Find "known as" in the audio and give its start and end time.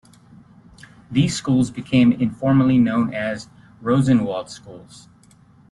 2.79-3.49